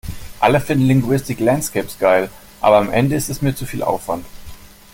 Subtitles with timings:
[0.39, 4.25] Alle finden Linguistic Landscapes geil, aber am Ende ist es mir zu viel Aufwand.